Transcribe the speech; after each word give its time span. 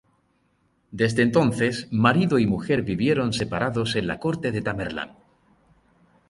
Desde 0.89 1.21
entonces, 1.21 1.87
marido 1.91 2.39
y 2.39 2.47
mujer 2.47 2.81
vivieron 2.81 3.33
separados 3.33 3.95
en 3.95 4.07
la 4.07 4.17
corte 4.17 4.51
de 4.51 4.63
Tamerlán. 4.63 5.11